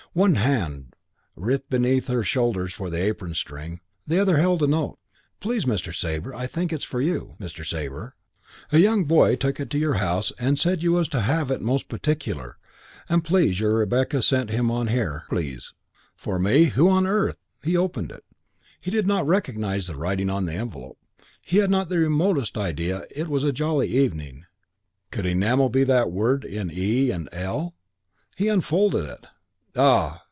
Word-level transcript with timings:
One 0.13 0.35
hand 0.35 0.97
writhed 1.37 1.69
between 1.69 2.01
her 2.03 2.21
shoulders 2.21 2.73
for 2.73 2.89
the 2.89 3.01
apron 3.01 3.33
string, 3.33 3.79
the 4.05 4.19
other 4.19 4.39
held 4.39 4.61
a 4.61 4.67
note. 4.67 4.99
"Please, 5.39 5.63
Mr. 5.63 5.95
Sabre, 5.97 6.35
I 6.35 6.47
think 6.47 6.73
it's 6.73 6.83
for 6.83 6.99
you, 6.99 7.37
Mr. 7.39 7.65
Sabre. 7.65 8.17
A 8.73 8.77
young 8.79 9.05
boy 9.05 9.37
took 9.37 9.57
it 9.61 9.69
to 9.69 9.79
your 9.79 9.93
house 10.03 10.33
and 10.37 10.59
said 10.59 10.83
you 10.83 10.91
was 10.91 11.07
to 11.09 11.21
have 11.21 11.49
it 11.49 11.61
most 11.61 11.87
particular, 11.87 12.57
and 13.07 13.23
please, 13.23 13.61
your 13.61 13.75
Rebecca 13.75 14.21
sent 14.21 14.49
him 14.49 14.69
on 14.69 14.87
here, 14.87 15.23
please." 15.29 15.73
"For 16.17 16.37
me? 16.37 16.65
Who 16.65 16.89
on 16.89 17.07
earth?" 17.07 17.37
He 17.63 17.77
opened 17.77 18.11
it. 18.11 18.25
He 18.81 18.91
did 18.91 19.07
not 19.07 19.25
recognise 19.25 19.87
the 19.87 19.95
writing 19.95 20.29
on 20.29 20.43
the 20.43 20.55
envelope. 20.55 20.97
He 21.41 21.59
had 21.59 21.69
not 21.71 21.87
the 21.87 21.99
remotest 21.99 22.57
idea 22.57 23.05
It 23.15 23.29
was 23.29 23.45
a 23.45 23.53
jolly 23.53 23.87
evening.... 23.87 24.43
could 25.09 25.25
Enamel 25.25 25.69
be 25.69 25.85
that 25.85 26.11
word 26.11 26.43
in 26.43 26.69
e 26.69 27.11
and 27.11 27.29
l? 27.31 27.75
He 28.35 28.49
unfolded 28.49 29.05
it. 29.05 29.27
Ah! 29.77 30.17